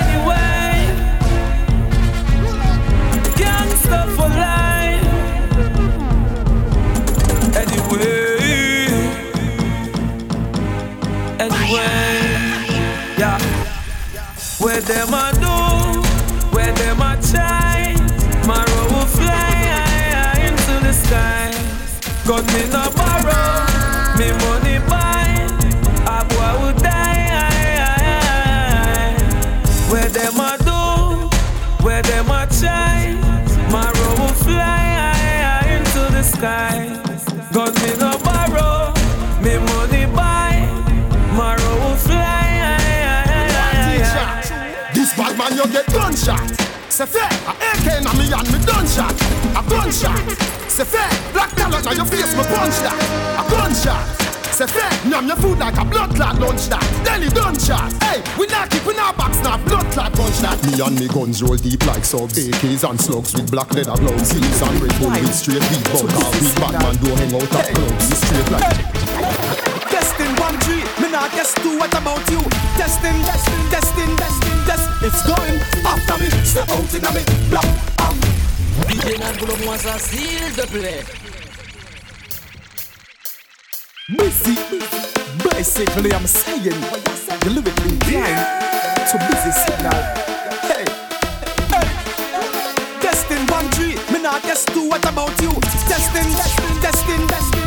[0.00, 0.74] Anyway,
[3.36, 4.61] gangsta for life.
[7.92, 8.88] Anyway,
[11.38, 12.64] anyway,
[13.18, 13.38] yeah.
[14.58, 16.00] Where them a do,
[16.56, 17.94] where them a try,
[18.46, 21.52] my will fly into the sky.
[22.26, 23.11] Got me no
[45.42, 46.38] man, you get gunshot.
[46.88, 49.14] C'est fait, a AK na me and me done shot.
[49.56, 50.36] A gunshot.
[50.68, 52.98] C'est fait, black talent na your face, me punch that.
[53.38, 54.22] A gunshot.
[54.52, 56.84] C'est fait, numb your food like a blood clot lunch that.
[57.04, 57.56] Then he done.
[58.02, 60.62] Hey, we not keep in our box now, blood clot punch that.
[60.66, 64.28] Me and me guns roll deep like subs AKs and slugs with black leather gloves
[64.28, 67.74] Seals and Red Bull with straight beat bump Our big Batman don't hang out at
[67.74, 68.92] clubs straight like
[70.52, 71.78] One three, me not guess two.
[71.78, 72.42] What about you?
[72.76, 74.84] Testing, testing, testing, testing, test.
[75.00, 76.28] It's going after me.
[76.44, 77.22] Step out in me.
[77.48, 77.64] Block,
[78.04, 78.20] um.
[78.84, 81.00] DJ Nath pull up once a seal the play.
[84.12, 84.54] Busy,
[85.48, 86.72] basically I'm saying you
[87.48, 88.44] lyrically inclined
[89.08, 90.00] to busy signal.
[90.68, 90.84] Hey,
[91.72, 91.88] hey,
[93.00, 94.86] testing one three, me not guess two.
[94.86, 95.52] What about you?
[95.88, 97.61] Testing, testing, testing, testing, test.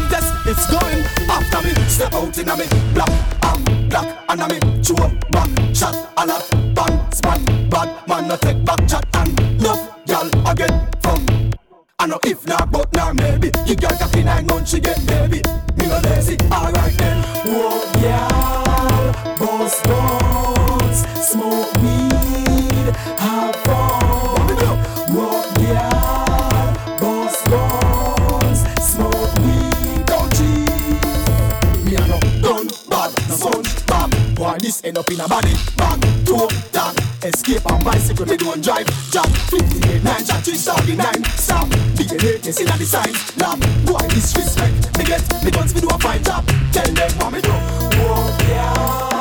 [0.48, 1.74] It's going after me.
[1.90, 3.10] Step out in a me black
[3.42, 4.96] I'm black and a me chew
[5.32, 10.48] bang shot a lot bang span bad man no take back chat and love y'all
[10.48, 11.26] again from.
[11.98, 15.42] I know if not but now maybe you got cocky nine months again baby.
[15.78, 17.24] Me no lazy alright then.
[17.48, 24.05] Whoa y'all boss bones smoke weed have fun.
[34.66, 36.02] This end up in a body bag.
[36.26, 38.88] Two down, escape on bicycle, me don't drive.
[39.12, 41.24] Jump 58, 9, shot 3, 39.
[41.38, 43.38] Stop, DNA, see that the signs.
[43.38, 44.98] Love, boy, disrespect.
[44.98, 46.44] Me get, me guns, me do a fine job.
[46.74, 47.52] Tell them what me do.
[47.54, 49.15] Oh, yeah,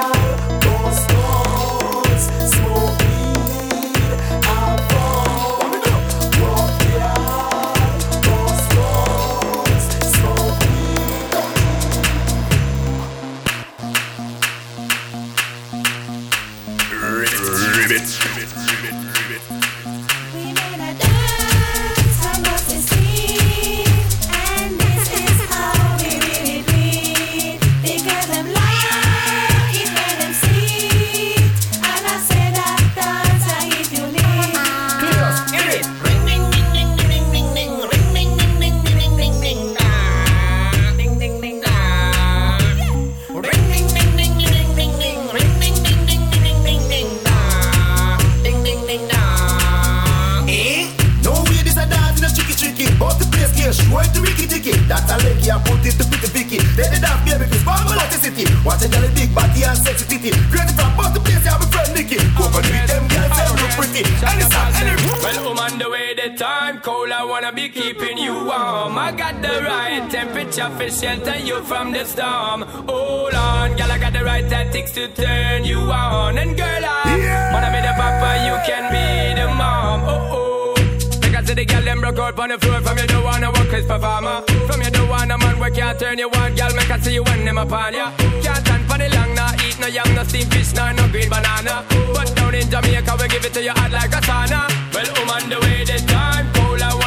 [81.54, 83.86] Because the girl them broke out on the floor from you don't wanna work as
[83.86, 84.42] performer.
[84.66, 86.74] From you don't wanna man work can't turn you on, girl.
[86.74, 88.10] Make I see you when them upon ya.
[88.42, 91.30] Can't stand for the long, nah eat no yam, no steamed fish, nah no green
[91.30, 91.86] banana.
[92.12, 94.66] But down in Jamaica we give it to you hot like a sauna.
[94.92, 96.82] Well, I'm on the way, the time cold.
[96.82, 97.03] I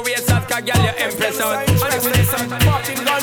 [0.00, 1.68] we a soft car, girl, you impress out.
[1.68, 3.22] And if you listen, Fucking gun.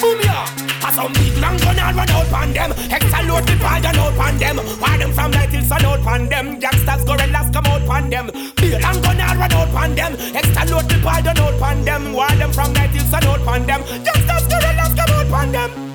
[0.00, 0.48] Boom ya.
[0.80, 2.70] A some big long gun and run out on them.
[2.88, 4.56] Extra load the pile and out on them.
[4.80, 6.58] Why them from night till sun out on them.
[6.58, 8.30] Gangsters gorillas come out on them.
[8.56, 10.12] Big long gun and run out on them.
[10.34, 12.12] Extra load the pile and out on them.
[12.14, 13.82] Why them from night till sun out on them.
[14.04, 15.87] Gangsters gorillas come out on them.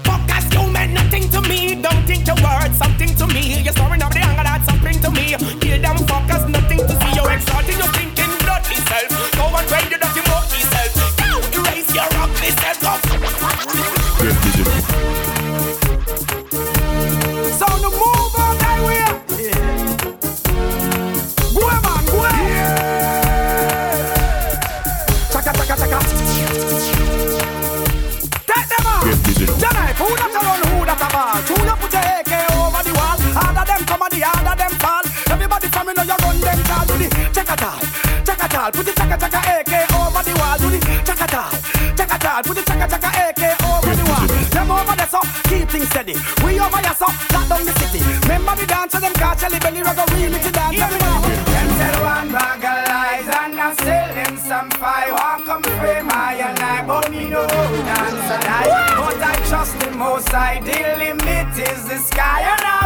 [38.23, 38.71] Chaka tal.
[38.71, 40.57] Put the chaka chaka AK over the wall.
[40.57, 41.51] Do the chaka tal.
[42.43, 44.27] Put the chaka chaka AK over the wall.
[44.53, 45.19] Them over there so
[45.49, 46.15] keep things steady.
[46.43, 48.01] We over here so lock down the city.
[48.23, 50.77] Remember the dance of them catch Shelly Belly Rugger remix the dance.
[50.77, 55.11] Them tell one bag of lies and I sell them some fire.
[55.11, 58.23] Walk come frame I and I, but me no dance.
[58.99, 62.82] But I trust the most I the limit is the sky and I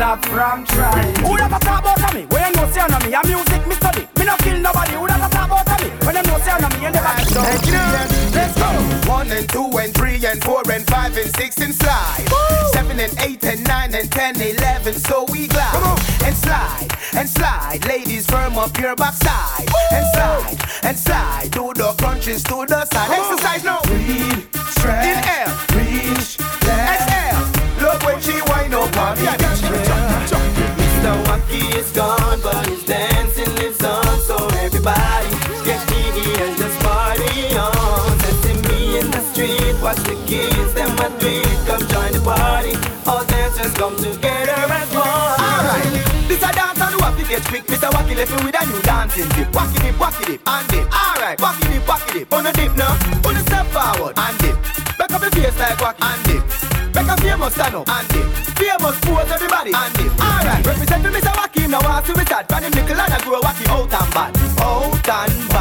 [0.00, 1.14] stop from trying.
[1.28, 2.24] Who that talk about me?
[2.32, 4.08] When you know say on me, a music me study.
[4.16, 4.96] Me no kill nobody.
[4.96, 5.88] Who that talk about me?
[6.06, 7.44] When you know say on me, you never get down.
[7.44, 8.08] Take it.
[8.32, 8.68] Let's go.
[9.12, 12.24] One and two and three and four and five and six and slide.
[12.72, 14.94] Seven and eight and nine and ten, eleven.
[14.94, 17.84] So we glide and slide and slide.
[17.84, 21.50] Ladies, firm up your backside and slide and slide.
[21.52, 23.10] Do the crunches to the side.
[23.20, 23.84] Exercise now.
[23.84, 27.44] Breathe, stretch, inhale, reach, exhale.
[27.84, 29.40] Look when she wind up on me.
[29.60, 29.89] Mr.
[31.50, 34.20] Wacky is gone, but his dancing lives on.
[34.20, 35.30] So everybody
[35.66, 38.18] get giddy and just party on.
[38.20, 41.42] Setting me in the street, watch the kids, them my tweet.
[41.66, 42.78] Come join the party.
[43.04, 45.02] All dancers come together as one.
[45.02, 45.90] Alright,
[46.28, 47.66] this a dance on the wacky get quick.
[47.66, 47.90] Mr.
[47.90, 49.50] Wacky left me with a new dancing dip.
[49.50, 50.86] Wacky dip, wacky dip, and dip.
[50.94, 52.32] Alright, wacky dip, wacky dip.
[52.32, 52.94] On the dip now,
[53.26, 54.54] on the step forward and dip.
[54.98, 56.49] Back up your face like wacky and dip.
[57.40, 58.26] Famous stand up and dip.
[58.60, 60.12] Famous pose everybody and dip.
[60.20, 61.32] Alright, represent for Mr.
[61.32, 61.80] Wacky now.
[61.80, 62.46] I see we start.
[62.46, 65.59] From him nickel and I grow wacky out and bad, out and bad.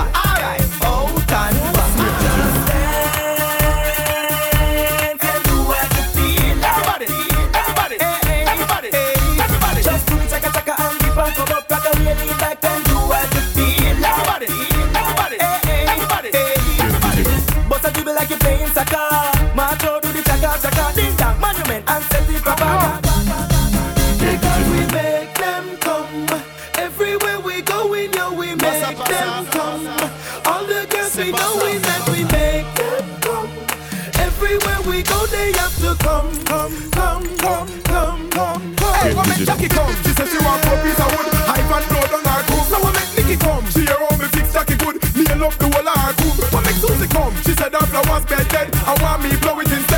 [40.04, 41.28] She says you are good pizza want.
[41.48, 42.56] I've never known no I go.
[42.70, 44.96] So when Mickey comes, she own the big sack of good.
[45.16, 46.16] Me and Luke do a lot.
[46.54, 48.76] When Mickey comes, she said her flowers bed dead.
[48.86, 49.89] I want me blow it instead.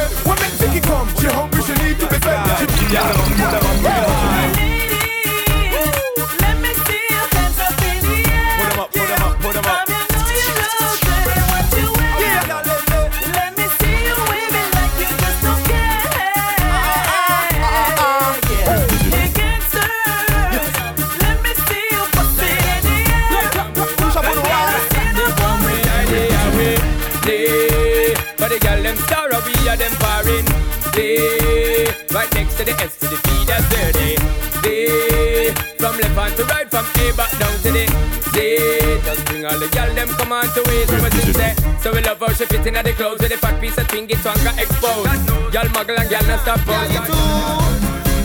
[36.83, 37.85] From A back down to the
[38.33, 39.01] Z.
[39.05, 40.91] Just bring all the girl them come on to waste.
[40.91, 41.55] What you say?
[41.81, 43.87] So we love how she fit in at the clothes with the fat piece of
[43.87, 45.27] thing, it's wanka exposed.
[45.51, 47.70] Girl muggle and girl not stop pose.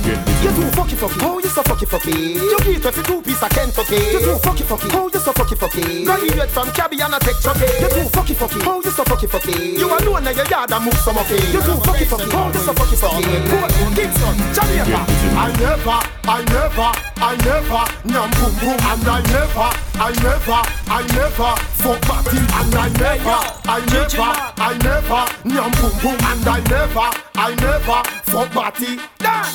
[0.07, 1.19] You too fucky fucky.
[1.23, 2.35] Oh, you so fucky fucky.
[2.39, 3.97] You get with two piece of Kentucky.
[3.97, 4.89] You too fucky fucky.
[4.95, 6.05] Oh, you so fucky fucky.
[6.05, 7.67] Graduate from Cabby and a tech chucky.
[7.83, 8.63] You too fucky fucky.
[8.63, 9.79] Oh, you so fucky fucky.
[9.79, 11.43] You alone in your yard and move some of it.
[11.51, 12.31] You too fucky fucky.
[12.31, 13.35] Oh, you so fucky fucky.
[13.51, 15.03] Port, Kingston, Jamaica.
[15.37, 21.03] I never, I never, I never, nyam boom boom, and I never, I never, I
[21.13, 21.51] never,
[21.83, 27.26] fuck party, and I never, I never, I never, nyam boom boom, and I never,
[27.39, 28.97] I never, fuck party.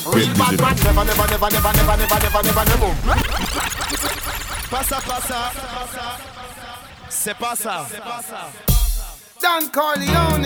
[0.06, 2.92] Real bad man, never, never, never, never, never, never, never, never, never.
[4.70, 5.52] Passa, passa.
[7.08, 7.86] C'est pas ça.
[9.42, 10.44] Don Corleon,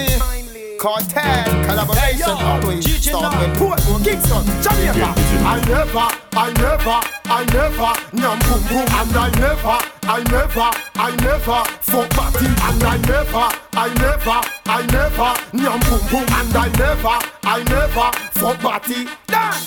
[0.81, 5.13] Cartel, collaboration, always start with Port, Kingston, Jamaica.
[5.45, 9.77] I never, I never, I never, nyam boom boom, and I never,
[10.09, 16.01] I never, I never, fuck party, and I never, I never, I never, nyam boom
[16.09, 19.09] boom, and I never, I never, fuck party.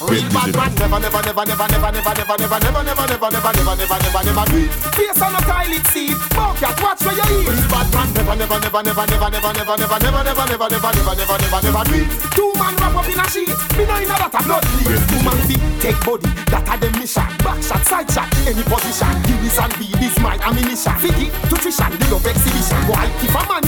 [0.09, 3.30] Real bad man, never, never, never, never, never, never, never, never, never, never, never, never,
[3.30, 4.71] never, never, never, never do it.
[4.95, 7.47] Face on a toilet seat, Bobcat, watch where you eat.
[7.49, 10.91] Real bad man, never, never, never, never, never, never, never, never, never, never, never, never,
[10.95, 12.07] never, never, never, never do it.
[12.32, 14.95] Two man wrap up in a sheet, me inna that a blood bleed.
[15.11, 17.28] Two man feet, take body, that a them mission.
[17.43, 19.11] Back shot, side shot, any position.
[19.28, 20.95] Give this and be this my ammunition.
[21.03, 22.80] Figgy, nutrition, the love exhibition.
[22.88, 23.59] Why, if a man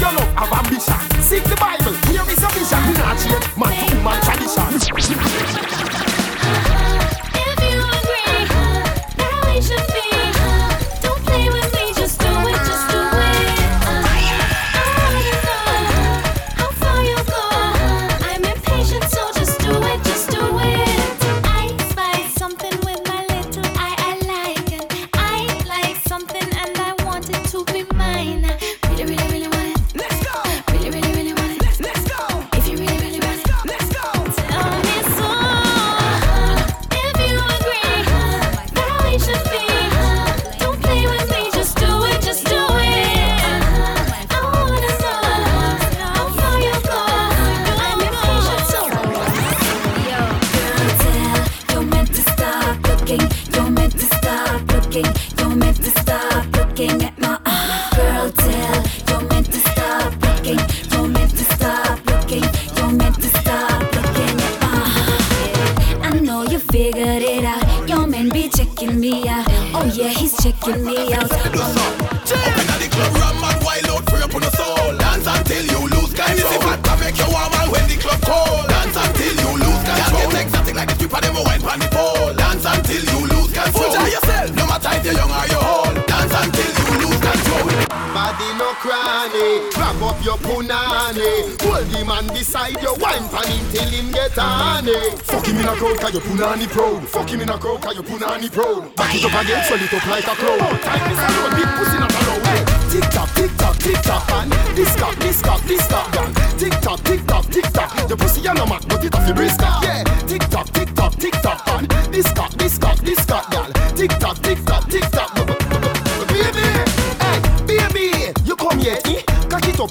[90.12, 91.56] up your punani.
[91.64, 95.68] Hold him and beside your wine pan him till him get honey Fuck him in
[95.68, 97.08] a crowd cause you punani proud.
[97.08, 98.96] Fuck him in a crowd cause you punani proud.
[98.96, 101.70] Back it up again swell it up like a cloud Time is a road, big
[101.80, 102.62] pussy not allow hey.
[102.92, 106.76] Tick tock, tick tock, tick tock and This cock, this cock, this cock gun Tick
[106.82, 108.10] tock, tick tock, tick tock.
[108.10, 111.16] Your pussy a no mat but it off the brisk Yeah, tick tock, tick tock,
[111.16, 115.08] tick tock and This cock, this cock, this cock gal Tick tock, tick tock, tick
[115.12, 115.21] tock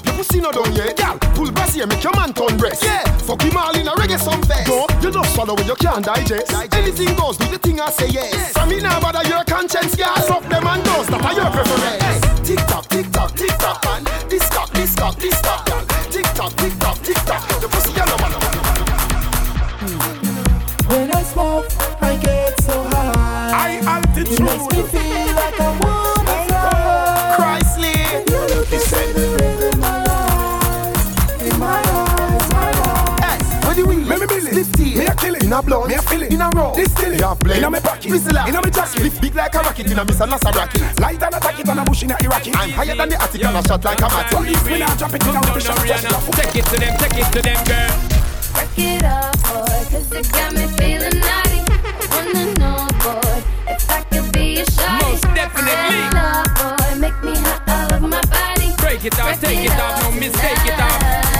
[0.07, 0.15] out.
[0.17, 1.17] Pussy no done yet, gal.
[1.35, 2.83] Pull bass here, make your man turn breast.
[2.83, 4.67] Yeah, fuck him all in a reggae some fest.
[4.67, 6.47] No, you just swallow when you can't digest.
[6.51, 6.75] digest.
[6.75, 8.33] Anything goes, do the thing I say yes.
[8.33, 8.51] yes.
[8.53, 10.15] From me now bother your conscience, gal.
[10.21, 12.03] Fuck them and those that are your preference.
[12.03, 12.19] Hey.
[12.43, 14.03] Tick tock, tick tock, tick tock, man.
[14.29, 15.85] This cock, this cock, this cock, gal.
[16.09, 17.47] Tick tock, tick tock, tick tock.
[17.61, 18.31] The pussy yellow, man.
[20.89, 21.67] When I smoke,
[22.01, 23.51] I get so high.
[23.53, 24.39] I altitude.
[24.39, 25.00] It makes
[35.51, 36.71] in a blood, me a feel it in a row.
[36.73, 39.03] This still it, in a me pocket, whistle in a me jacket.
[39.03, 40.81] Lift big like a rocket in a miss and lost a rocket.
[40.99, 42.51] Light and attack it on a bush in a Iraqi.
[42.55, 44.31] I'm higher than the attic and a shot like a mat.
[44.31, 45.75] Police me now drop it in a with the shot.
[46.39, 47.91] Take it to them, take it to them, girl.
[48.53, 51.59] Break it up, boy, cause it got me feeling naughty.
[51.67, 55.03] I wanna know, boy, if I could be a shawty.
[55.03, 55.75] Most definitely.
[55.91, 58.71] Break it up, boy, make me hot all over my body.
[58.79, 61.30] Break it off, take it off, no mistake it off.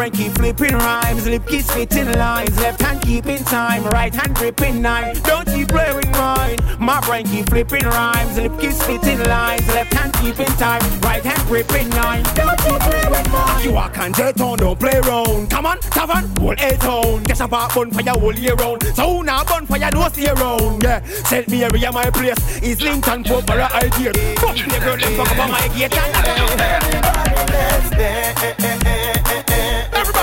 [0.00, 4.80] Brain keep flipping rhymes, lip keep spitting lines, left hand keeping time, right hand gripping
[4.80, 5.14] nine.
[5.24, 6.58] Don't you play with mine.
[6.78, 11.46] My brain keep flipping rhymes, lip keep spitting lines, left hand keeping time, right hand
[11.48, 12.22] gripping nine.
[12.34, 13.62] Don't you play with mine.
[13.62, 15.50] You and jet on, don't play round.
[15.50, 17.22] Come on, tavern, whole A town.
[17.24, 18.82] Get a bar bonfire all year round.
[18.94, 20.82] So now bonfire don't stay around.
[20.82, 21.46] Yeah, St.
[21.46, 24.14] Mary at my place is Lincoln Pope for a idea.
[24.40, 25.92] Fuck the girl, fuck my gate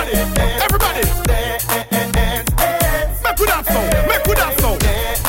[0.10, 1.02] Everybody, everybody.
[3.24, 5.27] Make we dance now, make we dance now.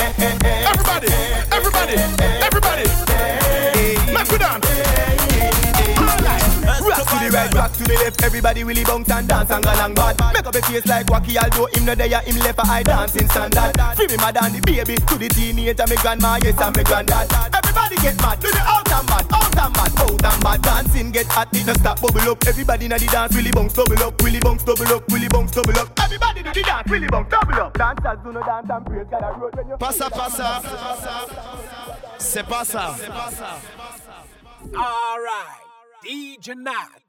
[7.88, 8.22] Left.
[8.22, 10.16] Everybody really bounce and dance and go along bad.
[10.34, 13.28] Make up a face like Wacky, although him no there, him left a eye dancing
[13.28, 13.72] standard.
[13.96, 17.32] Free me mad and the baby to the teenager, me grandma, yes and me granddad.
[17.32, 20.62] Everybody get mad, do the out and mad, out and mad, out and mad.
[20.62, 22.44] Dancing get hot, it no stop bubble up.
[22.46, 25.78] Everybody in the dance, really bounce double up, really bounce double up, really bounce double
[25.78, 25.88] up.
[25.98, 27.72] Everybody do the dance, really bounce double up.
[27.72, 29.76] Dancers do no dance and praise God a road when you.
[29.78, 30.62] Passa, passa.
[32.18, 32.94] C'est pas ça.
[34.76, 35.64] Alright,
[36.04, 37.07] DJ Nath.